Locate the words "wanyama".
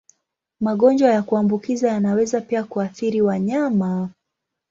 3.21-4.09